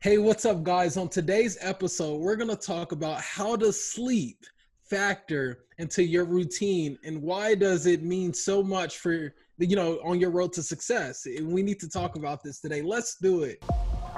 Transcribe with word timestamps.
Hey, 0.00 0.18
what's 0.18 0.44
up, 0.44 0.62
guys? 0.62 0.96
On 0.96 1.08
today's 1.08 1.58
episode, 1.60 2.20
we're 2.20 2.36
going 2.36 2.48
to 2.50 2.54
talk 2.54 2.92
about 2.92 3.20
how 3.20 3.56
does 3.56 3.84
sleep 3.84 4.46
factor 4.88 5.64
into 5.78 6.04
your 6.04 6.24
routine 6.24 6.96
and 7.02 7.20
why 7.20 7.56
does 7.56 7.84
it 7.86 8.04
mean 8.04 8.32
so 8.32 8.62
much 8.62 8.98
for, 8.98 9.34
you 9.58 9.74
know, 9.74 9.98
on 10.04 10.20
your 10.20 10.30
road 10.30 10.52
to 10.52 10.62
success? 10.62 11.26
And 11.26 11.50
we 11.50 11.64
need 11.64 11.80
to 11.80 11.88
talk 11.88 12.14
about 12.14 12.44
this 12.44 12.60
today. 12.60 12.80
Let's 12.80 13.16
do 13.16 13.42
it. 13.42 13.60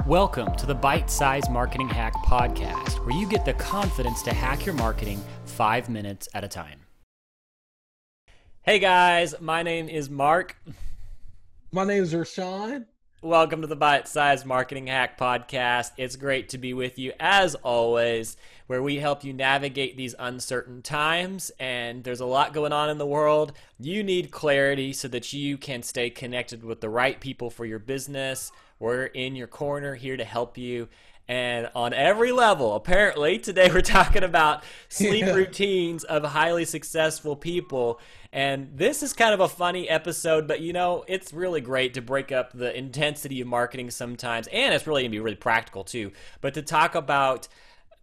Welcome 0.04 0.54
to 0.56 0.66
the 0.66 0.74
Bite 0.74 1.10
Size 1.10 1.48
Marketing 1.48 1.88
Hack 1.88 2.12
Podcast, 2.26 3.02
where 3.06 3.18
you 3.18 3.26
get 3.26 3.46
the 3.46 3.54
confidence 3.54 4.20
to 4.24 4.34
hack 4.34 4.66
your 4.66 4.74
marketing 4.74 5.18
five 5.46 5.88
minutes 5.88 6.28
at 6.34 6.44
a 6.44 6.48
time. 6.48 6.80
Hey 8.60 8.80
guys, 8.80 9.34
my 9.40 9.62
name 9.62 9.88
is 9.88 10.10
Mark. 10.10 10.60
My 11.72 11.84
name 11.84 12.02
is 12.02 12.12
Rashawn. 12.12 12.84
Welcome 13.22 13.60
to 13.60 13.66
the 13.66 13.76
Bite 13.76 14.08
Size 14.08 14.46
Marketing 14.46 14.86
Hack 14.86 15.18
Podcast. 15.18 15.92
It's 15.98 16.16
great 16.16 16.48
to 16.48 16.58
be 16.58 16.72
with 16.72 16.98
you 16.98 17.12
as 17.20 17.54
always, 17.54 18.38
where 18.66 18.82
we 18.82 18.96
help 18.96 19.24
you 19.24 19.34
navigate 19.34 19.94
these 19.94 20.14
uncertain 20.18 20.80
times. 20.80 21.52
And 21.60 22.02
there's 22.02 22.20
a 22.20 22.26
lot 22.26 22.54
going 22.54 22.72
on 22.72 22.88
in 22.88 22.96
the 22.96 23.04
world. 23.04 23.52
You 23.78 24.02
need 24.02 24.30
clarity 24.30 24.94
so 24.94 25.06
that 25.08 25.34
you 25.34 25.58
can 25.58 25.82
stay 25.82 26.08
connected 26.08 26.64
with 26.64 26.80
the 26.80 26.88
right 26.88 27.20
people 27.20 27.50
for 27.50 27.66
your 27.66 27.78
business. 27.78 28.52
We're 28.78 29.04
in 29.04 29.36
your 29.36 29.48
corner 29.48 29.96
here 29.96 30.16
to 30.16 30.24
help 30.24 30.56
you. 30.56 30.88
And 31.30 31.70
on 31.76 31.94
every 31.94 32.32
level, 32.32 32.74
apparently, 32.74 33.38
today 33.38 33.70
we're 33.72 33.82
talking 33.82 34.24
about 34.24 34.64
sleep 34.88 35.26
yeah. 35.26 35.32
routines 35.32 36.02
of 36.02 36.24
highly 36.24 36.64
successful 36.64 37.36
people. 37.36 38.00
And 38.32 38.72
this 38.74 39.04
is 39.04 39.12
kind 39.12 39.32
of 39.32 39.38
a 39.38 39.48
funny 39.48 39.88
episode, 39.88 40.48
but 40.48 40.60
you 40.60 40.72
know, 40.72 41.04
it's 41.06 41.32
really 41.32 41.60
great 41.60 41.94
to 41.94 42.02
break 42.02 42.32
up 42.32 42.52
the 42.52 42.76
intensity 42.76 43.40
of 43.40 43.46
marketing 43.46 43.92
sometimes. 43.92 44.48
And 44.48 44.74
it's 44.74 44.88
really 44.88 45.02
going 45.02 45.12
to 45.12 45.16
be 45.16 45.20
really 45.20 45.36
practical 45.36 45.84
too. 45.84 46.10
But 46.40 46.54
to 46.54 46.62
talk 46.62 46.96
about, 46.96 47.46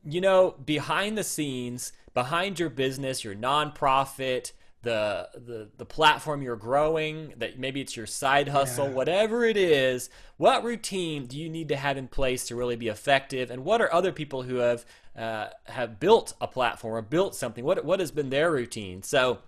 you 0.05 0.22
know, 0.22 0.56
behind 0.64 1.17
the 1.17 1.25
scenes, 1.25 1.91
behind 2.14 2.62
your 2.62 2.69
business, 2.69 3.25
your 3.25 3.36
nonprofit, 3.36 4.53
the 4.83 5.28
the 5.33 5.70
the 5.78 5.86
platform 5.86 6.42
you're 6.42 6.56
growing 6.56 7.33
that 7.38 7.58
maybe 7.58 7.81
it's 7.81 7.97
your 7.97 8.06
side 8.06 8.47
hustle 8.47 8.88
yeah. 8.88 8.94
whatever 8.94 9.44
it 9.44 9.58
is 9.58 10.09
what 10.38 10.64
routine 10.64 11.25
do 11.25 11.38
you 11.38 11.50
need 11.50 11.67
to 11.67 11.75
have 11.75 11.97
in 11.97 12.08
place 12.08 12.45
to 12.47 12.56
really 12.56 12.75
be 12.75 12.88
effective 12.88 13.50
and 13.50 13.66
what 13.66 13.81
are 13.81 13.92
other 13.92 14.11
people 14.11 14.44
who 14.44 14.56
have 14.58 14.86
uh, 15.17 15.47
have 15.66 16.00
built 16.00 16.34
a 16.39 16.47
platform 16.47 16.94
or 16.94 17.02
built 17.02 17.34
something 17.34 17.66
what 17.66 17.84
what 17.84 18.00
has 18.00 18.11
been 18.11 18.30
their 18.30 18.52
routine 18.52 19.02
so 19.02 19.39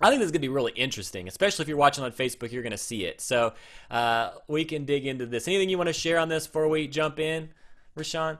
I 0.00 0.10
think 0.10 0.20
this 0.20 0.26
is 0.26 0.32
going 0.32 0.42
to 0.42 0.46
be 0.46 0.48
really 0.48 0.70
interesting, 0.76 1.26
especially 1.26 1.64
if 1.64 1.68
you're 1.68 1.76
watching 1.76 2.04
on 2.04 2.12
Facebook. 2.12 2.52
You're 2.52 2.62
going 2.62 2.70
to 2.70 2.78
see 2.78 3.04
it. 3.04 3.20
So 3.20 3.54
uh, 3.90 4.30
we 4.46 4.64
can 4.64 4.84
dig 4.84 5.06
into 5.06 5.26
this. 5.26 5.48
Anything 5.48 5.70
you 5.70 5.76
want 5.76 5.88
to 5.88 5.92
share 5.92 6.18
on 6.18 6.28
this 6.28 6.46
before 6.46 6.68
we 6.68 6.86
jump 6.86 7.18
in, 7.18 7.48
Rashawn? 7.96 8.38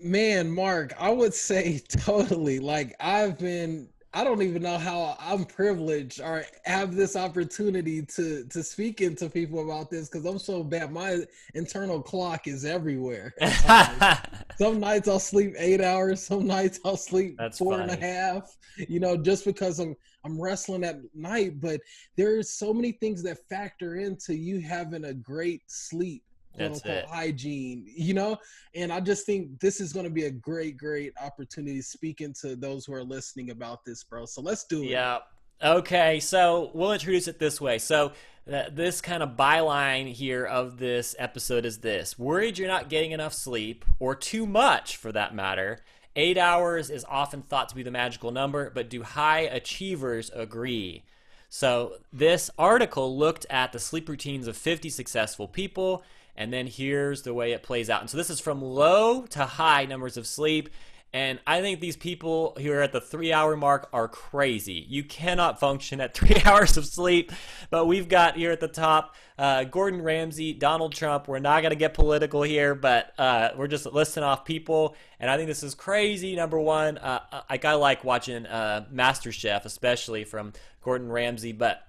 Man, 0.00 0.50
Mark, 0.50 0.94
I 0.98 1.10
would 1.10 1.34
say 1.34 1.82
totally. 1.88 2.58
Like 2.58 2.96
I've 3.00 3.38
been 3.38 3.90
I 4.14 4.24
don't 4.24 4.40
even 4.42 4.62
know 4.62 4.78
how 4.78 5.16
I'm 5.20 5.44
privileged 5.44 6.20
or 6.20 6.44
have 6.64 6.94
this 6.94 7.14
opportunity 7.14 8.02
to 8.02 8.44
to 8.44 8.62
speak 8.62 9.00
into 9.02 9.28
people 9.28 9.62
about 9.62 9.90
this 9.90 10.08
because 10.08 10.24
I'm 10.24 10.38
so 10.38 10.62
bad. 10.62 10.90
My 10.92 11.18
internal 11.54 12.00
clock 12.00 12.46
is 12.46 12.64
everywhere. 12.64 13.34
Um, 13.68 14.16
some 14.58 14.80
nights 14.80 15.08
I'll 15.08 15.20
sleep 15.20 15.54
eight 15.58 15.80
hours. 15.82 16.22
Some 16.22 16.46
nights 16.46 16.80
I'll 16.84 16.96
sleep 16.96 17.36
That's 17.38 17.58
four 17.58 17.76
funny. 17.76 17.92
and 17.92 18.02
a 18.02 18.06
half. 18.06 18.56
You 18.88 18.98
know, 18.98 19.16
just 19.16 19.44
because 19.44 19.78
I'm 19.78 19.94
I'm 20.24 20.40
wrestling 20.40 20.84
at 20.84 21.00
night. 21.14 21.60
But 21.60 21.80
there's 22.16 22.50
so 22.50 22.72
many 22.72 22.92
things 22.92 23.22
that 23.24 23.38
factor 23.50 23.96
into 23.96 24.34
you 24.34 24.60
having 24.60 25.04
a 25.04 25.14
great 25.14 25.62
sleep 25.66 26.22
quote 26.58 26.70
That's 26.72 26.84
unquote 26.84 27.04
it. 27.04 27.08
hygiene, 27.10 27.84
you 27.86 28.14
know? 28.14 28.38
And 28.74 28.92
I 28.92 29.00
just 29.00 29.26
think 29.26 29.58
this 29.60 29.80
is 29.80 29.92
going 29.92 30.04
to 30.04 30.10
be 30.10 30.24
a 30.24 30.30
great, 30.30 30.76
great 30.76 31.12
opportunity 31.22 31.80
speaking 31.80 32.34
to 32.40 32.56
those 32.56 32.84
who 32.84 32.94
are 32.94 33.04
listening 33.04 33.50
about 33.50 33.84
this, 33.84 34.04
bro. 34.04 34.26
So 34.26 34.40
let's 34.42 34.64
do 34.64 34.82
it. 34.82 34.90
Yeah. 34.90 35.18
Okay. 35.62 36.20
So 36.20 36.70
we'll 36.74 36.92
introduce 36.92 37.28
it 37.28 37.38
this 37.38 37.60
way. 37.60 37.78
So 37.78 38.12
uh, 38.52 38.64
this 38.72 39.00
kind 39.00 39.22
of 39.22 39.30
byline 39.30 40.12
here 40.12 40.44
of 40.44 40.78
this 40.78 41.14
episode 41.18 41.64
is 41.66 41.78
this 41.78 42.18
worried 42.18 42.56
you're 42.56 42.68
not 42.68 42.88
getting 42.88 43.12
enough 43.12 43.34
sleep 43.34 43.84
or 43.98 44.14
too 44.14 44.46
much 44.46 44.96
for 44.96 45.12
that 45.12 45.34
matter. 45.34 45.80
Eight 46.16 46.38
hours 46.38 46.90
is 46.90 47.04
often 47.08 47.42
thought 47.42 47.68
to 47.68 47.76
be 47.76 47.82
the 47.82 47.90
magical 47.90 48.30
number, 48.30 48.70
but 48.70 48.88
do 48.88 49.02
high 49.02 49.40
achievers 49.40 50.30
agree? 50.34 51.04
So, 51.48 51.98
this 52.12 52.50
article 52.58 53.16
looked 53.16 53.46
at 53.48 53.72
the 53.72 53.78
sleep 53.78 54.08
routines 54.08 54.46
of 54.48 54.56
50 54.56 54.90
successful 54.90 55.48
people 55.48 56.02
and 56.38 56.52
then 56.52 56.68
here's 56.68 57.22
the 57.22 57.34
way 57.34 57.52
it 57.52 57.64
plays 57.64 57.90
out. 57.90 58.00
And 58.00 58.08
so 58.08 58.16
this 58.16 58.30
is 58.30 58.38
from 58.38 58.62
low 58.62 59.26
to 59.26 59.44
high 59.44 59.84
numbers 59.84 60.16
of 60.16 60.26
sleep. 60.26 60.70
And 61.12 61.40
I 61.46 61.62
think 61.62 61.80
these 61.80 61.96
people 61.96 62.56
who 62.60 62.70
are 62.70 62.80
at 62.80 62.92
the 62.92 63.00
three 63.00 63.32
hour 63.32 63.56
mark 63.56 63.88
are 63.92 64.06
crazy. 64.06 64.86
You 64.88 65.02
cannot 65.02 65.58
function 65.58 66.00
at 66.00 66.14
three 66.14 66.40
hours 66.44 66.76
of 66.76 66.86
sleep. 66.86 67.32
But 67.70 67.86
we've 67.86 68.08
got 68.08 68.36
here 68.36 68.52
at 68.52 68.60
the 68.60 68.68
top 68.68 69.16
uh, 69.36 69.64
Gordon 69.64 70.00
Ramsay, 70.00 70.52
Donald 70.52 70.92
Trump. 70.92 71.26
We're 71.26 71.40
not 71.40 71.62
going 71.62 71.70
to 71.70 71.76
get 71.76 71.92
political 71.92 72.42
here, 72.42 72.76
but 72.76 73.12
uh, 73.18 73.50
we're 73.56 73.66
just 73.66 73.86
listing 73.86 74.22
off 74.22 74.44
people. 74.44 74.94
And 75.18 75.28
I 75.28 75.36
think 75.36 75.48
this 75.48 75.64
is 75.64 75.74
crazy. 75.74 76.36
Number 76.36 76.60
one, 76.60 76.98
uh, 76.98 77.42
like 77.50 77.64
I 77.64 77.74
like 77.74 78.04
watching 78.04 78.46
uh, 78.46 78.86
MasterChef, 78.94 79.64
especially 79.64 80.22
from 80.22 80.52
Gordon 80.82 81.10
Ramsay. 81.10 81.50
But 81.52 81.82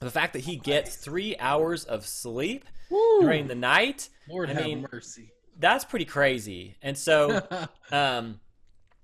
the 0.00 0.10
fact 0.10 0.34
that 0.34 0.40
he 0.40 0.56
gets 0.56 0.96
three 0.96 1.36
hours 1.38 1.84
of 1.84 2.06
sleep 2.06 2.64
Woo. 2.90 3.20
during 3.20 3.46
the 3.46 3.54
night. 3.54 4.08
Lord 4.28 4.50
I 4.50 4.54
have 4.54 4.64
mean, 4.64 4.86
mercy. 4.92 5.32
That's 5.58 5.84
pretty 5.84 6.04
crazy. 6.04 6.76
And 6.82 6.96
so 6.98 7.46
um, 7.92 8.40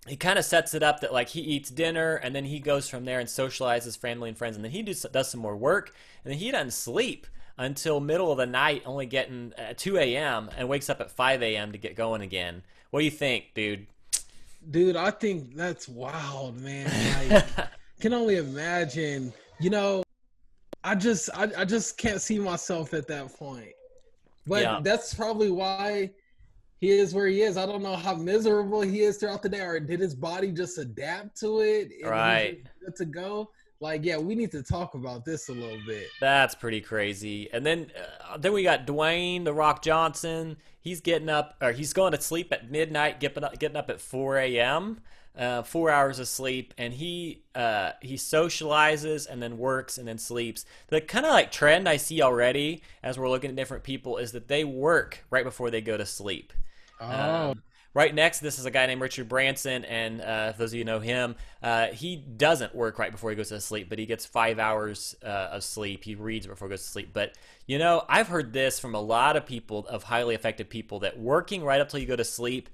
he 0.07 0.17
kind 0.17 0.39
of 0.39 0.45
sets 0.45 0.75
it 0.75 0.83
up 0.83 1.01
that 1.01 1.13
like 1.13 1.29
he 1.29 1.41
eats 1.41 1.71
dinner 1.71 2.17
and 2.17 2.35
then 2.35 2.45
he 2.45 2.59
goes 2.59 2.89
from 2.89 3.05
there 3.05 3.21
and 3.21 3.29
socializes 3.29 3.97
family 3.97 4.29
and 4.29 4.37
friends 4.37 4.57
and 4.57 4.65
then 4.65 4.73
he 4.73 4.83
does, 4.83 5.07
does 5.13 5.31
some 5.31 5.41
more 5.41 5.57
work 5.57 5.95
and 6.25 6.33
then 6.33 6.39
he 6.39 6.51
doesn't 6.51 6.73
sleep 6.73 7.27
until 7.59 8.01
middle 8.01 8.31
of 8.33 8.39
the 8.39 8.47
night, 8.47 8.83
only 8.87 9.07
getting 9.07 9.53
uh, 9.59 9.75
2 9.77 9.99
a.m. 9.99 10.51
and 10.57 10.69
wakes 10.69 10.91
up 10.91 11.01
at 11.01 11.11
5 11.11 11.43
a.m. 11.43 11.73
to 11.73 11.79
get 11.79 11.97
going 11.97 12.23
again. 12.23 12.63
What 12.91 13.01
do 13.01 13.05
you 13.05 13.11
think, 13.11 13.55
dude? 13.55 13.87
Dude, 14.71 14.97
I 14.97 15.11
think 15.11 15.55
that's 15.55 15.89
wild, 15.89 16.61
man. 16.61 16.89
I 17.57 17.69
can 18.01 18.13
only 18.13 18.37
imagine. 18.37 19.33
You 19.61 19.71
know, 19.71 20.03
I 20.85 20.95
just 20.95 21.31
I, 21.35 21.49
I 21.59 21.65
just 21.65 21.97
can't 21.97 22.21
see 22.21 22.39
myself 22.39 22.95
at 22.95 23.07
that 23.09 23.33
point. 23.37 23.73
But 24.47 24.63
yeah. 24.63 24.81
that's 24.83 25.15
probably 25.15 25.51
why 25.51 26.11
he 26.79 26.91
is 26.91 27.15
where 27.15 27.29
he 27.29 27.43
is. 27.43 27.57
I 27.57 27.65
don't 27.65 27.83
know 27.83 27.95
how 27.95 28.15
miserable 28.15 28.81
he 28.81 29.01
is 29.01 29.19
throughout 29.19 29.43
the 29.43 29.49
day, 29.49 29.61
or 29.61 29.79
did 29.79 30.01
his 30.01 30.15
body 30.15 30.51
just 30.51 30.79
adapt 30.79 31.39
to 31.41 31.61
it? 31.61 31.93
Right. 32.05 32.61
Good 32.85 32.97
to 32.97 33.05
go. 33.05 33.51
Like, 33.79 34.05
yeah, 34.05 34.17
we 34.17 34.35
need 34.35 34.51
to 34.53 34.63
talk 34.63 34.95
about 34.95 35.25
this 35.25 35.49
a 35.49 35.53
little 35.53 35.81
bit. 35.87 36.07
That's 36.21 36.55
pretty 36.55 36.81
crazy. 36.81 37.49
And 37.53 37.67
then, 37.67 37.91
uh, 38.29 38.37
then 38.37 38.53
we 38.53 38.63
got 38.63 38.87
Dwayne 38.87 39.45
the 39.45 39.53
Rock 39.53 39.83
Johnson. 39.83 40.57
He's 40.81 41.01
getting 41.01 41.29
up, 41.29 41.57
or 41.61 41.73
he's 41.73 41.93
going 41.93 42.13
to 42.13 42.21
sleep 42.21 42.53
at 42.53 42.71
midnight, 42.71 43.21
getting 43.21 43.45
up, 43.45 43.59
getting 43.59 43.77
up 43.77 43.91
at 43.91 44.01
4 44.01 44.39
a.m 44.39 45.01
uh, 45.37 45.63
four 45.63 45.91
hours 45.91 46.19
of 46.19 46.29
sleep, 46.29 46.75
and 46.77 46.93
he 46.93 47.43
uh, 47.55 47.93
he 48.01 48.17
socializes 48.17 49.27
and 49.29 49.43
then 49.43 49.59
works 49.59 49.99
and 49.99 50.07
then 50.07 50.19
sleeps. 50.19 50.65
The 50.89 51.01
kind 51.01 51.25
of 51.25 51.33
like 51.33 51.51
trend 51.51 51.89
I 51.89 51.97
see 51.97 52.23
already 52.23 52.83
as 53.03 53.19
we're 53.19 53.31
looking 53.31 53.51
at 53.51 53.57
different 53.57 53.83
people 53.83 54.19
is 54.19 54.33
that 54.33 54.49
they 54.49 54.65
work 54.65 55.25
right 55.31 55.45
before 55.45 55.71
they 55.71 55.81
go 55.81 55.97
to 55.97 56.07
sleep. 56.07 56.53
Oh. 57.01 57.51
Um, 57.51 57.63
right 57.95 58.15
next, 58.15 58.41
this 58.41 58.59
is 58.59 58.67
a 58.67 58.71
guy 58.71 58.87
named 58.87 59.01
Richard 59.01 59.29
Branson, 59.29 59.85
and 59.87 60.21
uh, 60.21 60.53
those 60.57 60.73
of 60.73 60.79
you 60.79 60.85
know 60.85 61.01
him, 61.01 61.37
uh, 61.63 61.89
he 61.89 62.17
doesn't 62.17 62.75
work 62.75 62.99
right 62.99 63.11
before 63.11 63.31
he 63.31 63.37
goes 63.37 63.49
to 63.49 63.61
sleep, 63.61 63.89
but 63.89 63.99
he 63.99 64.07
gets 64.07 64.27
five 64.27 64.59
hours 64.59 65.17
uh, 65.25 65.49
of 65.53 65.65
sleep. 65.65 66.05
He 66.05 66.15
reads 66.15 66.47
before 66.47 66.69
he 66.69 66.73
goes 66.73 66.83
to 66.83 66.89
sleep. 66.89 67.11
But 67.13 67.35
you 67.67 67.79
know, 67.79 68.05
I've 68.07 68.29
heard 68.29 68.53
this 68.53 68.79
from 68.79 68.95
a 68.95 69.01
lot 69.01 69.37
of 69.37 69.47
people, 69.47 69.87
of 69.89 70.03
highly 70.03 70.35
effective 70.35 70.69
people, 70.69 71.01
that 71.01 71.19
working 71.19 71.65
right 71.65 71.81
up 71.81 71.89
till 71.89 72.01
you 72.01 72.07
go 72.07 72.17
to 72.17 72.25
sleep 72.25 72.69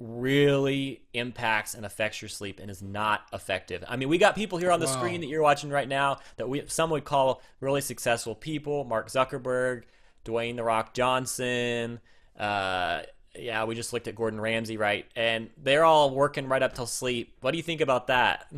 really 0.00 1.02
impacts 1.12 1.74
and 1.74 1.84
affects 1.84 2.22
your 2.22 2.28
sleep 2.30 2.58
and 2.58 2.70
is 2.70 2.82
not 2.82 3.26
effective. 3.32 3.84
I 3.86 3.96
mean, 3.96 4.08
we 4.08 4.18
got 4.18 4.34
people 4.34 4.58
here 4.58 4.72
on 4.72 4.80
the 4.80 4.86
wow. 4.86 4.92
screen 4.92 5.20
that 5.20 5.26
you're 5.26 5.42
watching 5.42 5.70
right 5.70 5.88
now 5.88 6.18
that 6.36 6.48
we 6.48 6.64
some 6.66 6.90
would 6.90 7.04
call 7.04 7.42
really 7.60 7.82
successful 7.82 8.34
people: 8.34 8.84
Mark 8.84 9.08
Zuckerberg, 9.08 9.82
Dwayne 10.24 10.56
the 10.56 10.64
Rock 10.64 10.94
Johnson. 10.94 12.00
Uh, 12.38 13.02
yeah, 13.38 13.64
we 13.64 13.74
just 13.74 13.92
looked 13.92 14.08
at 14.08 14.14
Gordon 14.14 14.40
Ramsay, 14.40 14.76
right? 14.76 15.06
And 15.14 15.50
they're 15.56 15.84
all 15.84 16.10
working 16.10 16.48
right 16.48 16.62
up 16.62 16.74
till 16.74 16.86
sleep. 16.86 17.36
What 17.42 17.52
do 17.52 17.58
you 17.58 17.62
think 17.62 17.80
about 17.80 18.08
that? 18.08 18.50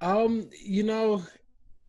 Um, 0.00 0.48
you 0.60 0.82
know, 0.82 1.22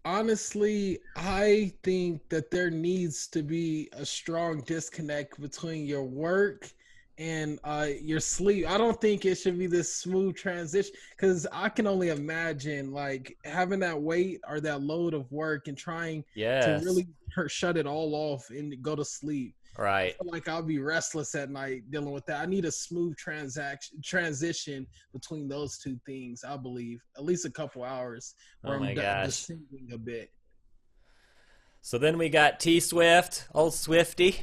honestly, 0.05 0.99
I 1.15 1.73
think 1.81 2.27
that 2.29 2.51
there 2.51 2.69
needs 2.69 3.27
to 3.27 3.41
be 3.41 3.89
a 3.93 4.05
strong 4.05 4.61
disconnect 4.61 5.41
between 5.41 5.85
your 5.85 6.03
work 6.03 6.71
and 7.17 7.59
uh, 7.63 7.87
your 8.01 8.19
sleep. 8.19 8.67
I 8.67 8.77
don't 8.77 8.99
think 8.99 9.25
it 9.25 9.35
should 9.35 9.57
be 9.57 9.67
this 9.67 9.95
smooth 9.95 10.35
transition 10.35 10.93
because 11.11 11.45
I 11.51 11.69
can 11.69 11.87
only 11.87 12.09
imagine 12.09 12.91
like 12.91 13.37
having 13.45 13.79
that 13.79 13.99
weight 13.99 14.41
or 14.47 14.59
that 14.61 14.81
load 14.81 15.13
of 15.13 15.31
work 15.31 15.67
and 15.67 15.77
trying 15.77 16.23
yes. 16.35 16.65
to 16.65 16.85
really 16.85 17.07
shut 17.47 17.77
it 17.77 17.85
all 17.85 18.15
off 18.15 18.49
and 18.49 18.81
go 18.81 18.95
to 18.95 19.05
sleep. 19.05 19.55
Right. 19.77 20.15
like 20.23 20.47
I'll 20.47 20.61
be 20.61 20.77
restless 20.77 21.33
at 21.33 21.49
night 21.49 21.89
dealing 21.89 22.11
with 22.11 22.25
that. 22.27 22.41
I 22.41 22.45
need 22.45 22.65
a 22.65 22.71
smooth 22.71 23.17
transaction 23.17 24.01
transition 24.03 24.85
between 25.13 25.47
those 25.47 25.79
two 25.79 25.99
things. 26.05 26.43
I 26.47 26.57
believe 26.57 27.01
at 27.17 27.23
least 27.23 27.45
a 27.45 27.49
couple 27.49 27.83
hours 27.83 28.35
where 28.61 28.79
oh 28.79 28.83
I'm 28.83 28.95
just 28.95 29.47
thinking 29.47 29.89
a 29.91 29.97
bit. 29.97 30.29
So 31.81 31.97
then 31.97 32.17
we 32.17 32.29
got 32.29 32.59
T 32.59 32.79
Swift, 32.79 33.47
old 33.53 33.73
Swifty. 33.73 34.41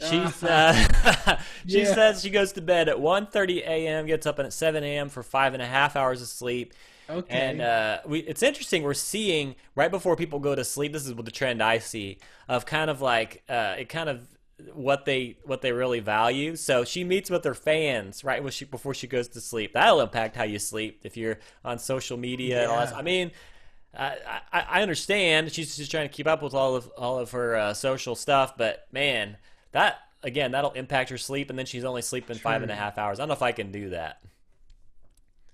She's 0.00 0.42
uh, 0.42 1.38
she 1.66 1.82
yeah. 1.82 1.94
says 1.94 2.22
she 2.22 2.30
goes 2.30 2.52
to 2.52 2.60
bed 2.60 2.88
at 2.88 2.96
1.30 2.96 3.58
a.m., 3.58 4.06
gets 4.06 4.26
up 4.26 4.38
at 4.38 4.52
7 4.52 4.82
a.m. 4.82 5.08
for 5.08 5.22
five 5.22 5.54
and 5.54 5.62
a 5.62 5.66
half 5.66 5.96
hours 5.96 6.20
of 6.20 6.28
sleep. 6.28 6.74
Okay. 7.08 7.36
And 7.36 7.60
uh, 7.60 7.98
we, 8.06 8.20
it's 8.20 8.42
interesting. 8.42 8.82
We're 8.82 8.94
seeing 8.94 9.54
right 9.74 9.90
before 9.90 10.16
people 10.16 10.38
go 10.38 10.54
to 10.54 10.64
sleep. 10.64 10.92
This 10.92 11.06
is 11.06 11.14
what 11.14 11.24
the 11.24 11.30
trend 11.30 11.62
I 11.62 11.78
see 11.78 12.18
of 12.48 12.64
kind 12.66 12.90
of 12.90 13.00
like 13.00 13.42
uh, 13.48 13.76
it 13.78 13.88
kind 13.88 14.08
of 14.08 14.26
what 14.72 15.04
they 15.04 15.36
what 15.44 15.60
they 15.60 15.72
really 15.72 16.00
value. 16.00 16.56
So 16.56 16.84
she 16.84 17.04
meets 17.04 17.30
with 17.30 17.44
her 17.44 17.54
fans 17.54 18.24
right 18.24 18.52
she, 18.52 18.64
before 18.64 18.94
she 18.94 19.06
goes 19.06 19.28
to 19.28 19.40
sleep. 19.40 19.72
That'll 19.74 20.00
impact 20.00 20.36
how 20.36 20.44
you 20.44 20.58
sleep 20.58 21.00
if 21.04 21.16
you're 21.16 21.38
on 21.64 21.78
social 21.78 22.16
media. 22.16 22.62
Yeah. 22.62 22.92
I 22.96 23.02
mean, 23.02 23.32
I, 23.96 24.40
I, 24.52 24.60
I 24.60 24.82
understand 24.82 25.52
she's 25.52 25.76
just 25.76 25.90
trying 25.90 26.08
to 26.08 26.14
keep 26.14 26.26
up 26.26 26.42
with 26.42 26.54
all 26.54 26.76
of 26.76 26.88
all 26.96 27.18
of 27.18 27.32
her 27.32 27.56
uh, 27.56 27.74
social 27.74 28.14
stuff, 28.14 28.56
but 28.56 28.86
man, 28.92 29.36
that 29.72 29.98
again 30.22 30.52
that'll 30.52 30.72
impact 30.72 31.10
her 31.10 31.18
sleep, 31.18 31.50
and 31.50 31.58
then 31.58 31.66
she's 31.66 31.84
only 31.84 32.02
sleeping 32.02 32.36
True. 32.36 32.42
five 32.42 32.62
and 32.62 32.70
a 32.70 32.76
half 32.76 32.98
hours. 32.98 33.18
I 33.18 33.22
don't 33.22 33.28
know 33.28 33.34
if 33.34 33.42
I 33.42 33.52
can 33.52 33.72
do 33.72 33.90
that. 33.90 34.22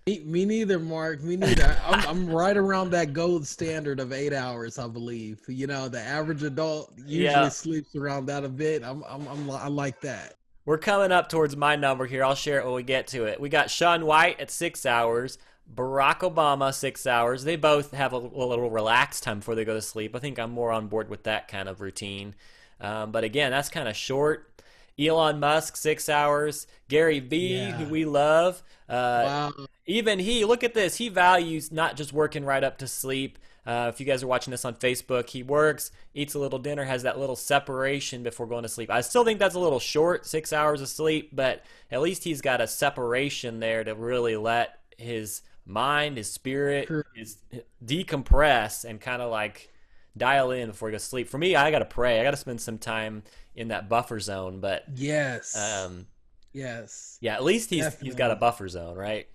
Me, 0.07 0.21
me 0.21 0.45
neither, 0.47 0.79
Mark. 0.79 1.23
Me 1.23 1.37
neither. 1.37 1.77
I'm, 1.85 2.09
I'm 2.09 2.31
right 2.31 2.57
around 2.57 2.91
that 2.93 3.13
gold 3.13 3.47
standard 3.47 4.01
of 4.01 4.11
eight 4.11 4.33
hours, 4.33 4.79
I 4.79 4.87
believe. 4.87 5.41
You 5.49 5.67
know, 5.67 5.89
the 5.89 6.01
average 6.01 6.43
adult 6.43 6.93
usually 6.97 7.25
yeah. 7.25 7.49
sleeps 7.51 7.95
around 7.95 8.25
that 8.27 8.43
a 8.43 8.49
bit. 8.49 8.83
I'm, 8.83 9.05
I'm, 9.07 9.29
I'm, 9.29 9.51
I 9.51 9.69
like 9.69 10.01
that. 10.01 10.37
We're 10.65 10.79
coming 10.79 11.13
up 11.13 11.29
towards 11.29 11.57
my 11.57 11.77
number 11.77 12.07
here. 12.07 12.25
I'll 12.25 12.35
share 12.35 12.59
it 12.59 12.65
when 12.65 12.75
we 12.75 12.83
get 12.83 13.07
to 13.09 13.25
it. 13.25 13.39
We 13.39 13.51
got 13.51 13.71
Shaun 13.71 14.07
White 14.07 14.41
at 14.41 14.51
six 14.51 14.87
hours. 14.87 15.37
Barack 15.75 16.21
Obama, 16.21 16.73
six 16.73 17.07
hours. 17.07 17.45
They 17.45 17.57
both 17.57 17.93
have 17.93 18.13
a, 18.13 18.17
a, 18.17 18.47
little 18.47 18.71
relaxed 18.71 19.23
time 19.23 19.41
before 19.41 19.55
they 19.55 19.65
go 19.67 19.75
to 19.75 19.83
sleep. 19.83 20.17
I 20.17 20.19
think 20.19 20.39
I'm 20.39 20.51
more 20.51 20.73
on 20.73 20.89
board 20.89 21.11
with 21.11 21.25
that 21.25 21.49
kind 21.49 21.69
of 21.69 21.81
routine. 21.83 22.35
Um, 22.81 23.13
but 23.13 23.25
again, 23.25 23.51
that's 23.51 23.69
kind 23.69 23.89
of 23.89 23.97
short. 23.97 24.63
Elon 24.99 25.39
Musk, 25.39 25.77
six 25.77 26.09
hours. 26.09 26.67
Gary 26.89 27.21
Vee, 27.21 27.57
yeah. 27.57 27.73
who 27.73 27.91
we 27.91 28.05
love. 28.05 28.63
Uh, 28.89 29.51
wow. 29.53 29.53
Even 29.87 30.19
he, 30.19 30.45
look 30.45 30.65
at 30.65 30.75
this. 30.75 30.97
He 30.97 31.09
values 31.09 31.71
not 31.71 31.97
just 31.97 32.13
working 32.13 32.45
right 32.45 32.65
up 32.65 32.79
to 32.79 32.87
sleep. 32.87 33.39
Uh, 33.67 33.91
if 33.93 34.01
you 34.01 34.07
guys 34.07 34.23
are 34.23 34.27
watching 34.27 34.51
this 34.51 34.65
on 34.65 34.75
Facebook, 34.75 35.29
he 35.29 35.43
works, 35.43 35.91
eats 36.15 36.35
a 36.35 36.39
little 36.39 36.59
dinner, 36.59 36.85
has 36.85 37.03
that 37.03 37.19
little 37.19 37.37
separation 37.37 38.23
before 38.23 38.47
going 38.47 38.63
to 38.63 38.69
sleep. 38.69 38.91
I 38.91 39.03
still 39.03 39.25
think 39.25 39.39
that's 39.39 39.55
a 39.55 39.59
little 39.61 39.79
short, 39.79 40.25
six 40.25 40.55
hours 40.55 40.81
of 40.81 40.89
sleep, 40.89 41.31
but 41.35 41.63
at 41.91 42.01
least 42.01 42.25
he's 42.25 42.41
got 42.41 42.63
a 42.63 42.67
separation 42.67 43.61
there 43.61 43.85
to 43.85 43.95
really 43.95 44.37
let 44.37 44.79
his 44.97 45.43
mind, 45.67 46.17
his 46.17 46.33
spirit, 46.33 46.89
his 47.15 47.37
decompress 47.85 48.87
and 48.87 49.03
kind 49.03 49.21
of 49.21 49.31
like 49.31 49.71
dial 50.19 50.51
in 50.51 50.69
before 50.69 50.89
he 50.89 50.93
goes 50.93 51.03
to 51.03 51.09
sleep. 51.09 51.29
For 51.29 51.39
me, 51.39 51.57
I 51.57 51.71
got 51.71 51.81
to 51.81 51.85
pray. 51.85 52.21
I 52.21 52.25
got 52.25 52.33
to 52.33 52.37
spend 52.37 52.61
some 52.61 52.79
time 52.79 53.23
in 53.55 53.69
that 53.69 53.89
buffer 53.89 54.21
zone. 54.21 54.61
But 54.61 54.85
yes, 54.95 55.57
um, 55.57 56.07
yes, 56.53 57.19
yeah. 57.21 57.35
At 57.35 57.45
least 57.45 57.71
he's 57.71 57.85
Definitely. 57.85 58.09
he's 58.09 58.15
got 58.17 58.31
a 58.31 58.37
buffer 58.37 58.69
zone, 58.69 58.97
right? 58.97 59.29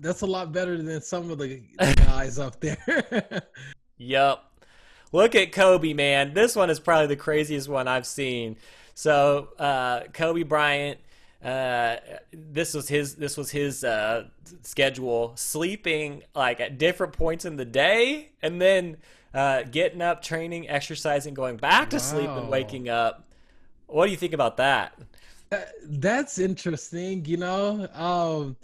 That's 0.00 0.22
a 0.22 0.26
lot 0.26 0.52
better 0.52 0.80
than 0.82 1.00
some 1.02 1.30
of 1.30 1.38
the 1.38 1.62
guys 1.96 2.38
up 2.38 2.60
there. 2.60 3.42
yep. 3.98 4.42
Look 5.12 5.34
at 5.34 5.52
Kobe, 5.52 5.92
man. 5.92 6.34
This 6.34 6.56
one 6.56 6.70
is 6.70 6.80
probably 6.80 7.06
the 7.08 7.16
craziest 7.16 7.68
one 7.68 7.86
I've 7.86 8.06
seen. 8.06 8.56
So, 8.94 9.48
uh, 9.58 10.04
Kobe 10.12 10.42
Bryant 10.42 10.98
uh, 11.42 11.96
this 12.32 12.74
was 12.74 12.88
his 12.88 13.16
this 13.16 13.36
was 13.36 13.50
his 13.50 13.84
uh, 13.84 14.24
schedule. 14.62 15.32
Sleeping 15.36 16.22
like 16.34 16.60
at 16.60 16.78
different 16.78 17.12
points 17.12 17.44
in 17.44 17.56
the 17.56 17.64
day 17.64 18.30
and 18.42 18.60
then 18.60 18.96
uh, 19.34 19.62
getting 19.64 20.02
up 20.02 20.22
training 20.22 20.68
exercising 20.68 21.34
going 21.34 21.56
back 21.56 21.90
to 21.90 21.96
wow. 21.96 22.00
sleep 22.00 22.30
and 22.30 22.48
waking 22.48 22.88
up. 22.88 23.28
What 23.86 24.06
do 24.06 24.10
you 24.10 24.16
think 24.16 24.32
about 24.32 24.56
that 24.58 24.98
that's 25.84 26.38
interesting 26.38 27.24
you 27.24 27.36
know? 27.36 27.88
Um, 27.94 28.56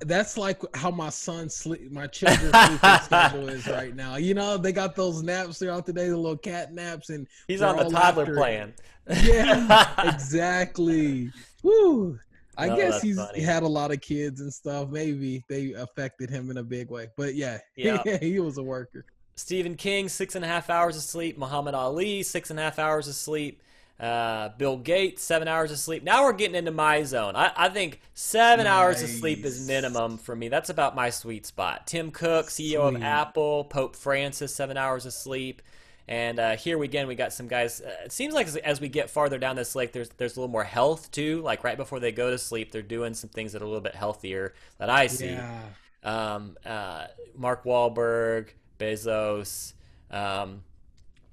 that's 0.00 0.38
like 0.38 0.62
how 0.76 0.90
my 0.90 1.08
son 1.08 1.48
sleep 1.48 1.90
my 1.90 2.06
children's 2.06 2.52
sleeping 2.52 3.00
schedule 3.02 3.48
is 3.48 3.66
right 3.68 3.96
now 3.96 4.16
you 4.16 4.32
know 4.34 4.56
they 4.56 4.72
got 4.72 4.94
those 4.94 5.22
naps 5.22 5.58
throughout 5.58 5.84
the 5.84 5.92
day 5.92 6.08
the 6.08 6.16
little 6.16 6.36
cat 6.36 6.72
naps 6.72 7.10
and 7.10 7.26
he's 7.48 7.62
on 7.62 7.76
the 7.76 7.90
toddler 7.90 8.34
plan 8.34 8.72
yeah 9.22 9.92
exactly 10.14 11.30
Woo. 11.62 12.18
I 12.56 12.74
guess 12.74 13.00
he's 13.00 13.16
funny. 13.16 13.40
had 13.40 13.62
a 13.62 13.68
lot 13.68 13.92
of 13.92 14.00
kids 14.00 14.40
and 14.40 14.52
stuff. 14.52 14.88
Maybe 14.88 15.44
they 15.48 15.72
affected 15.74 16.28
him 16.28 16.50
in 16.50 16.56
a 16.56 16.62
big 16.64 16.90
way. 16.90 17.08
But 17.16 17.36
yeah, 17.36 17.58
yeah. 17.76 18.02
he 18.18 18.40
was 18.40 18.58
a 18.58 18.62
worker. 18.62 19.04
Stephen 19.36 19.76
King, 19.76 20.08
six 20.08 20.34
and 20.34 20.44
a 20.44 20.48
half 20.48 20.68
hours 20.68 20.96
of 20.96 21.02
sleep. 21.02 21.38
Muhammad 21.38 21.74
Ali, 21.74 22.24
six 22.24 22.50
and 22.50 22.58
a 22.58 22.62
half 22.62 22.80
hours 22.80 23.06
of 23.06 23.14
sleep. 23.14 23.62
Uh, 23.98 24.50
Bill 24.50 24.76
Gates, 24.76 25.24
seven 25.24 25.48
hours 25.48 25.72
of 25.72 25.78
sleep. 25.78 26.04
Now 26.04 26.22
we're 26.22 26.32
getting 26.32 26.54
into 26.54 26.70
my 26.70 27.02
zone. 27.02 27.34
I, 27.34 27.50
I 27.56 27.68
think 27.68 28.00
seven 28.14 28.64
nice. 28.64 28.72
hours 28.72 29.02
of 29.02 29.10
sleep 29.10 29.44
is 29.44 29.66
minimum 29.66 30.18
for 30.18 30.36
me. 30.36 30.48
That's 30.48 30.70
about 30.70 30.94
my 30.94 31.10
sweet 31.10 31.46
spot. 31.46 31.88
Tim 31.88 32.12
Cook, 32.12 32.46
CEO 32.46 32.88
Sweet. 32.88 32.96
of 32.96 33.02
Apple, 33.02 33.64
Pope 33.64 33.96
Francis, 33.96 34.54
seven 34.54 34.76
hours 34.76 35.04
of 35.04 35.12
sleep. 35.12 35.62
And 36.08 36.38
uh, 36.38 36.56
here 36.56 36.82
again, 36.82 37.06
we 37.06 37.14
got 37.14 37.34
some 37.34 37.48
guys. 37.48 37.82
Uh, 37.82 38.04
it 38.06 38.12
seems 38.12 38.32
like 38.32 38.46
as, 38.46 38.56
as, 38.56 38.80
we 38.80 38.88
get 38.88 39.10
farther 39.10 39.38
down 39.38 39.56
this 39.56 39.74
lake, 39.74 39.92
there's 39.92 40.08
there's 40.10 40.36
a 40.36 40.40
little 40.40 40.50
more 40.50 40.64
health 40.64 41.10
too. 41.10 41.42
Like 41.42 41.64
right 41.64 41.76
before 41.76 42.00
they 42.00 42.12
go 42.12 42.30
to 42.30 42.38
sleep, 42.38 42.72
they're 42.72 42.80
doing 42.80 43.12
some 43.12 43.28
things 43.28 43.52
that 43.52 43.60
are 43.60 43.66
a 43.66 43.68
little 43.68 43.82
bit 43.82 43.94
healthier 43.94 44.54
that 44.78 44.88
I 44.88 45.06
see. 45.08 45.32
Yeah. 45.32 45.60
Um, 46.02 46.56
uh, 46.64 47.08
Mark 47.36 47.64
Wahlberg, 47.64 48.48
Bezos, 48.78 49.74
um, 50.10 50.62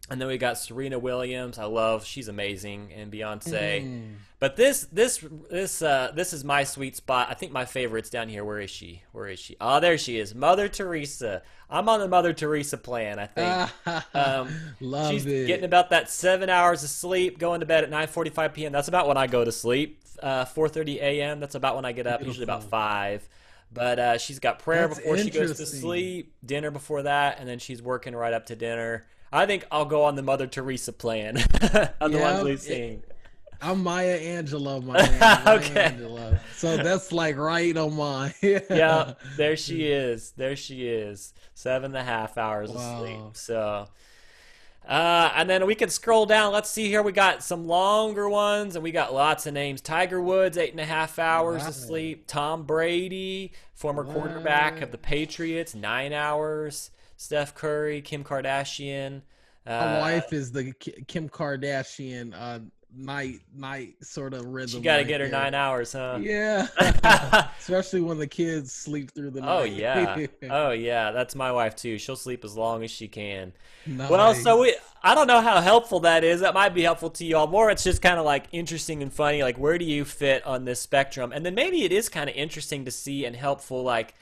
and 0.09 0.21
then 0.21 0.27
we 0.27 0.37
got 0.37 0.57
Serena 0.57 0.99
Williams. 0.99 1.57
I 1.57 1.65
love 1.65 2.05
she's 2.05 2.27
amazing, 2.27 2.91
and 2.95 3.11
Beyonce. 3.11 3.83
Mm. 3.83 4.13
But 4.39 4.55
this 4.55 4.87
this 4.91 5.23
this 5.49 5.81
uh, 5.81 6.11
this 6.13 6.31
is 6.33 6.43
my 6.43 6.63
sweet 6.63 6.95
spot. 6.95 7.27
I 7.31 7.33
think 7.33 7.51
my 7.51 7.65
favorite's 7.65 8.09
down 8.09 8.29
here. 8.29 8.43
Where 8.43 8.59
is 8.59 8.69
she? 8.69 9.01
Where 9.11 9.27
is 9.27 9.39
she? 9.39 9.55
Oh, 9.59 9.79
there 9.79 9.97
she 9.97 10.19
is, 10.19 10.35
Mother 10.35 10.67
Teresa. 10.67 11.41
I'm 11.69 11.89
on 11.89 11.99
the 11.99 12.07
Mother 12.07 12.33
Teresa 12.33 12.77
plan. 12.77 13.19
I 13.19 13.25
think. 13.25 13.69
Um, 14.13 14.49
Love 14.79 15.11
she's 15.11 15.25
it. 15.25 15.47
getting 15.47 15.65
about 15.65 15.89
that 15.89 16.09
seven 16.09 16.49
hours 16.49 16.83
of 16.83 16.89
sleep, 16.89 17.37
going 17.37 17.59
to 17.59 17.65
bed 17.65 17.83
at 17.83 17.91
9:45 17.91 18.53
p.m. 18.53 18.71
That's 18.71 18.87
about 18.87 19.07
when 19.07 19.17
I 19.17 19.27
go 19.27 19.43
to 19.43 19.51
sleep. 19.51 20.01
Uh, 20.21 20.45
4:30 20.45 20.97
a.m. 20.97 21.39
That's 21.39 21.55
about 21.55 21.75
when 21.75 21.85
I 21.85 21.91
get 21.91 22.07
up. 22.07 22.19
Beautiful. 22.19 22.27
Usually 22.27 22.43
about 22.43 22.63
five. 22.63 23.27
But 23.73 23.99
uh, 23.99 24.17
she's 24.17 24.39
got 24.39 24.59
prayer 24.59 24.87
That's 24.87 24.99
before 24.99 25.17
she 25.17 25.29
goes 25.29 25.57
to 25.57 25.65
sleep, 25.65 26.33
dinner 26.45 26.71
before 26.71 27.03
that, 27.03 27.39
and 27.39 27.49
then 27.49 27.59
she's 27.59 27.81
working 27.81 28.15
right 28.15 28.33
up 28.33 28.45
to 28.47 28.55
dinner. 28.55 29.05
I 29.31 29.45
think 29.45 29.65
I'll 29.71 29.85
go 29.85 30.03
on 30.03 30.15
the 30.15 30.23
Mother 30.23 30.47
Teresa 30.47 30.93
plan. 30.93 31.37
on 32.01 32.11
the 32.11 32.19
ones 32.19 32.43
we've 32.43 32.61
seen. 32.61 33.03
I'm 33.61 33.83
Maya 33.83 34.19
Angelou, 34.19 34.83
my 34.83 34.93
man. 34.97 35.47
Okay. 35.47 35.95
Angelou. 35.97 36.39
So 36.55 36.77
that's 36.77 37.11
like 37.11 37.37
right 37.37 37.75
on 37.75 37.95
mine. 37.95 38.33
yeah, 38.41 39.13
there 39.37 39.57
she 39.57 39.87
is. 39.87 40.31
There 40.37 40.55
she 40.55 40.87
is. 40.87 41.33
Seven 41.53 41.91
and 41.91 41.97
a 41.97 42.03
half 42.03 42.37
hours 42.37 42.69
wow. 42.69 42.75
of 42.75 42.99
sleep. 42.99 43.19
So, 43.33 43.87
uh, 44.87 45.31
and 45.35 45.49
then 45.49 45.65
we 45.65 45.73
can 45.73 45.89
scroll 45.89 46.25
down. 46.25 46.53
Let's 46.53 46.69
see 46.69 46.87
here. 46.87 47.01
We 47.01 47.11
got 47.11 47.43
some 47.43 47.65
longer 47.65 48.29
ones, 48.29 48.75
and 48.75 48.83
we 48.83 48.91
got 48.91 49.13
lots 49.13 49.47
of 49.47 49.53
names. 49.53 49.81
Tiger 49.81 50.21
Woods, 50.21 50.57
eight 50.57 50.71
and 50.71 50.79
a 50.79 50.85
half 50.85 51.17
hours 51.17 51.63
wow. 51.63 51.69
of 51.69 51.75
sleep. 51.75 52.27
Tom 52.27 52.63
Brady, 52.63 53.53
former 53.73 54.03
quarterback 54.03 54.81
of 54.81 54.91
the 54.91 54.97
Patriots, 54.97 55.73
nine 55.73 56.13
hours. 56.13 56.91
Steph 57.17 57.55
Curry, 57.55 58.01
Kim 58.01 58.23
Kardashian. 58.23 59.21
Uh, 59.65 59.69
My 59.69 59.99
wife 59.99 60.33
is 60.33 60.51
the 60.51 60.73
Kim 61.07 61.27
Kardashian 61.27 62.33
uh, 62.37 62.59
night 62.97 63.39
night 63.55 63.95
sort 64.01 64.33
of 64.33 64.45
rhythm. 64.45 64.79
She 64.79 64.79
got 64.81 64.97
to 64.97 64.97
right 64.99 65.07
get 65.07 65.21
her 65.21 65.27
there. 65.27 65.39
nine 65.39 65.53
hours, 65.53 65.93
huh? 65.93 66.19
Yeah, 66.21 66.67
especially 67.59 68.01
when 68.01 68.17
the 68.17 68.27
kids 68.27 68.71
sleep 68.71 69.11
through 69.11 69.31
the 69.31 69.41
oh, 69.41 69.43
night. 69.43 69.59
Oh 69.59 69.63
yeah, 69.63 70.27
oh 70.49 70.71
yeah. 70.71 71.11
That's 71.11 71.35
my 71.35 71.51
wife 71.51 71.75
too. 71.75 71.97
She'll 71.97 72.15
sleep 72.15 72.45
as 72.45 72.55
long 72.55 72.83
as 72.83 72.91
she 72.91 73.07
can. 73.07 73.53
Nice. 73.85 74.09
Well, 74.09 74.33
so 74.35 74.61
we. 74.61 74.75
I 75.03 75.13
don't 75.13 75.27
know 75.27 75.41
how 75.41 75.61
helpful 75.61 75.99
that 76.01 76.23
is. 76.23 76.41
That 76.41 76.53
might 76.53 76.73
be 76.73 76.81
helpful 76.81 77.11
to 77.11 77.25
you 77.25 77.37
all. 77.37 77.47
More, 77.47 77.69
it's 77.69 77.83
just 77.83 78.01
kind 78.01 78.17
of 78.17 78.25
like 78.25 78.45
interesting 78.51 79.03
and 79.03 79.13
funny. 79.13 79.43
Like, 79.43 79.57
where 79.57 79.77
do 79.77 79.85
you 79.85 80.03
fit 80.03 80.45
on 80.45 80.65
this 80.65 80.79
spectrum? 80.79 81.31
And 81.31 81.45
then 81.45 81.53
maybe 81.53 81.83
it 81.83 81.91
is 81.91 82.09
kind 82.09 82.29
of 82.29 82.35
interesting 82.35 82.85
to 82.85 82.91
see 82.91 83.25
and 83.25 83.35
helpful. 83.35 83.83
Like, 83.83 84.15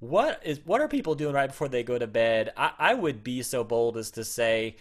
what 0.00 0.40
is 0.44 0.60
what 0.64 0.80
are 0.80 0.88
people 0.88 1.14
doing 1.14 1.34
right 1.34 1.48
before 1.48 1.68
they 1.68 1.82
go 1.82 1.98
to 1.98 2.06
bed? 2.06 2.52
I, 2.56 2.72
I 2.78 2.94
would 2.94 3.24
be 3.24 3.42
so 3.42 3.64
bold 3.64 3.96
as 3.96 4.10
to 4.12 4.24
say, 4.24 4.76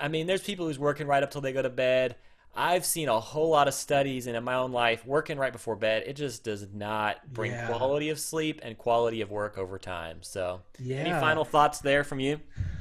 I 0.00 0.08
mean, 0.08 0.26
there's 0.26 0.42
people 0.42 0.66
who's 0.66 0.78
working 0.78 1.06
right 1.06 1.22
up 1.22 1.30
till 1.30 1.40
they 1.40 1.52
go 1.52 1.62
to 1.62 1.70
bed. 1.70 2.16
I've 2.54 2.84
seen 2.84 3.08
a 3.08 3.20
whole 3.20 3.48
lot 3.50 3.68
of 3.68 3.74
studies, 3.74 4.26
and 4.26 4.36
in 4.36 4.42
my 4.42 4.54
own 4.54 4.72
life, 4.72 5.06
working 5.06 5.38
right 5.38 5.52
before 5.52 5.76
bed, 5.76 6.02
it 6.06 6.14
just 6.14 6.42
does 6.42 6.66
not 6.72 7.32
bring 7.32 7.52
Yeah. 7.52 7.68
quality 7.68 8.10
of 8.10 8.18
sleep 8.18 8.60
and 8.64 8.76
quality 8.76 9.20
of 9.20 9.30
work 9.30 9.56
over 9.56 9.78
time. 9.78 10.18
So, 10.22 10.60
yeah. 10.78 10.96
any 10.96 11.10
final 11.10 11.44
thoughts 11.44 11.78
there 11.78 12.02
from 12.02 12.18
you? 12.18 12.40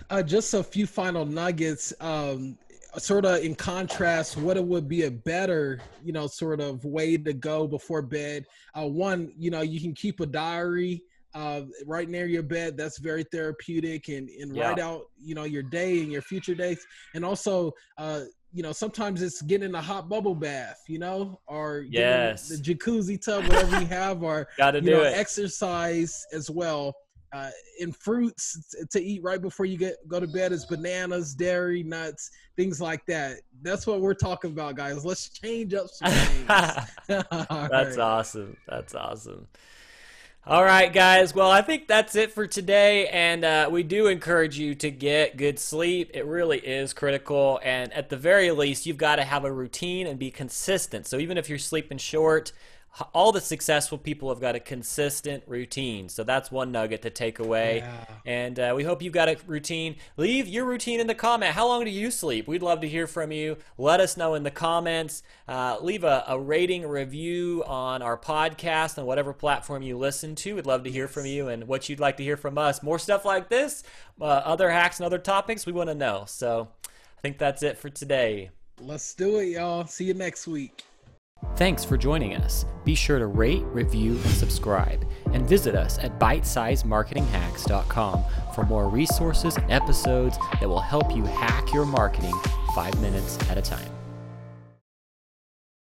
Uh, 0.09 0.23
just 0.23 0.55
a 0.55 0.63
few 0.63 0.87
final 0.87 1.23
nuggets. 1.23 1.93
Um, 1.99 2.57
sort 2.97 3.25
of 3.25 3.43
in 3.43 3.53
contrast, 3.53 4.37
what 4.37 4.57
it 4.57 4.63
would 4.63 4.87
be 4.87 5.03
a 5.03 5.11
better, 5.11 5.79
you 6.03 6.11
know, 6.13 6.25
sort 6.25 6.59
of 6.59 6.83
way 6.83 7.17
to 7.17 7.33
go 7.33 7.67
before 7.67 8.01
bed. 8.01 8.47
Uh, 8.73 8.87
one, 8.87 9.31
you 9.37 9.51
know, 9.51 9.61
you 9.61 9.79
can 9.79 9.93
keep 9.93 10.19
a 10.19 10.25
diary 10.25 11.03
uh, 11.33 11.61
right 11.85 12.09
near 12.09 12.25
your 12.25 12.43
bed. 12.43 12.77
That's 12.77 12.99
very 12.99 13.23
therapeutic, 13.31 14.07
and 14.09 14.29
and 14.29 14.55
Yeah. 14.55 14.63
write 14.69 14.79
out, 14.79 15.03
you 15.21 15.35
know, 15.35 15.43
your 15.43 15.63
day 15.63 15.99
and 16.01 16.11
your 16.11 16.21
future 16.21 16.55
days. 16.55 16.85
And 17.13 17.23
also, 17.23 17.71
uh, 17.97 18.21
you 18.51 18.63
know, 18.63 18.71
sometimes 18.71 19.21
it's 19.21 19.41
getting 19.43 19.75
a 19.75 19.81
hot 19.81 20.09
bubble 20.09 20.33
bath, 20.35 20.79
you 20.87 20.97
know, 20.99 21.39
or 21.47 21.85
Yes. 21.87 22.47
the 22.49 22.55
jacuzzi 22.57 23.21
tub, 23.23 23.47
whatever 23.47 23.79
you 23.79 23.85
have, 23.87 24.23
or 24.23 24.47
Got 24.57 24.71
to 24.71 24.79
you 24.81 24.89
do 24.89 24.97
know, 24.97 25.03
it. 25.03 25.13
exercise 25.15 26.25
as 26.33 26.49
well. 26.49 26.93
Uh, 27.31 27.51
and 27.79 27.95
fruits 27.95 28.73
to 28.89 28.99
eat 28.99 29.21
right 29.21 29.39
before 29.39 29.67
you 29.67 29.77
get 29.77 29.97
go 30.07 30.19
to 30.19 30.25
bed 30.25 30.51
is 30.51 30.65
bananas, 30.65 31.35
dairy, 31.35 31.83
nuts, 31.83 32.27
things 32.57 32.81
like 32.81 33.05
that. 33.05 33.37
That's 33.61 33.85
what 33.85 34.01
we're 34.01 34.15
talking 34.15 34.49
about, 34.49 34.73
guys. 34.75 35.05
Let's 35.05 35.29
change 35.29 35.75
up 35.75 35.85
some 35.91 36.11
things. 36.11 36.47
That's 37.07 37.29
right. 37.59 37.99
awesome. 37.99 38.57
That's 38.67 38.95
awesome. 38.95 39.47
All 40.45 40.63
right, 40.63 40.91
guys. 40.91 41.35
Well, 41.35 41.51
I 41.51 41.61
think 41.61 41.87
that's 41.87 42.15
it 42.15 42.31
for 42.31 42.47
today. 42.47 43.07
And 43.09 43.43
uh, 43.43 43.69
we 43.69 43.83
do 43.83 44.07
encourage 44.07 44.57
you 44.57 44.73
to 44.75 44.89
get 44.89 45.35
good 45.35 45.59
sleep. 45.59 46.11
It 46.13 46.25
really 46.25 46.59
is 46.59 46.93
critical. 46.93 47.59
And 47.61 47.91
at 47.93 48.09
the 48.09 48.15
very 48.17 48.49
least, 48.51 48.85
you've 48.85 48.97
got 48.97 49.17
to 49.17 49.25
have 49.25 49.43
a 49.43 49.51
routine 49.51 50.07
and 50.07 50.17
be 50.17 50.31
consistent. 50.31 51.07
So 51.07 51.17
even 51.17 51.37
if 51.37 51.49
you're 51.49 51.59
sleeping 51.59 51.97
short, 51.97 52.53
all 53.13 53.31
the 53.31 53.41
successful 53.41 53.97
people 53.97 54.29
have 54.29 54.41
got 54.41 54.55
a 54.55 54.59
consistent 54.59 55.43
routine. 55.47 56.09
So 56.09 56.23
that's 56.23 56.51
one 56.51 56.71
nugget 56.71 57.01
to 57.03 57.09
take 57.09 57.39
away. 57.39 57.77
Yeah. 57.77 58.05
And 58.25 58.59
uh, 58.59 58.73
we 58.75 58.83
hope 58.83 59.01
you've 59.01 59.13
got 59.13 59.29
a 59.29 59.37
routine. 59.47 59.95
Leave 60.17 60.47
your 60.47 60.65
routine 60.65 60.99
in 60.99 61.07
the 61.07 61.15
comment. 61.15 61.53
How 61.53 61.67
long 61.67 61.85
do 61.85 61.91
you 61.91 62.11
sleep? 62.11 62.47
We'd 62.47 62.61
love 62.61 62.81
to 62.81 62.87
hear 62.87 63.07
from 63.07 63.31
you. 63.31 63.57
Let 63.77 63.99
us 63.99 64.17
know 64.17 64.33
in 64.33 64.43
the 64.43 64.51
comments. 64.51 65.23
Uh, 65.47 65.77
leave 65.81 66.03
a, 66.03 66.23
a 66.27 66.39
rating, 66.39 66.83
a 66.83 66.87
review 66.87 67.63
on 67.65 68.01
our 68.01 68.17
podcast 68.17 68.97
on 68.97 69.05
whatever 69.05 69.33
platform 69.33 69.81
you 69.81 69.97
listen 69.97 70.35
to. 70.35 70.55
We'd 70.55 70.65
love 70.65 70.83
to 70.83 70.91
hear 70.91 71.07
from 71.07 71.25
you 71.25 71.47
and 71.47 71.67
what 71.67 71.89
you'd 71.89 71.99
like 71.99 72.17
to 72.17 72.23
hear 72.23 72.37
from 72.37 72.57
us. 72.57 72.83
More 72.83 72.99
stuff 72.99 73.23
like 73.23 73.49
this, 73.49 73.83
uh, 74.19 74.25
other 74.25 74.69
hacks 74.69 74.99
and 74.99 75.05
other 75.05 75.19
topics, 75.19 75.65
we 75.65 75.71
want 75.71 75.89
to 75.89 75.95
know. 75.95 76.23
So 76.27 76.67
I 76.85 77.21
think 77.21 77.37
that's 77.37 77.63
it 77.63 77.77
for 77.77 77.89
today. 77.89 78.49
Let's 78.81 79.13
do 79.13 79.37
it, 79.37 79.49
y'all. 79.49 79.85
See 79.85 80.05
you 80.05 80.13
next 80.13 80.47
week. 80.47 80.83
Thanks 81.55 81.83
for 81.83 81.97
joining 81.97 82.35
us. 82.35 82.65
Be 82.85 82.93
sure 82.95 83.19
to 83.19 83.27
rate, 83.27 83.63
review, 83.65 84.13
and 84.13 84.31
subscribe. 84.31 85.05
And 85.33 85.45
visit 85.47 85.75
us 85.75 85.99
at 85.99 86.17
bitesizemarketinghacks.com 86.19 88.23
for 88.55 88.63
more 88.63 88.87
resources 88.87 89.57
and 89.57 89.69
episodes 89.71 90.37
that 90.59 90.69
will 90.69 90.79
help 90.79 91.15
you 91.15 91.25
hack 91.25 91.71
your 91.73 91.85
marketing 91.85 92.33
five 92.73 92.99
minutes 93.01 93.37
at 93.49 93.57
a 93.57 93.61
time. 93.61 93.98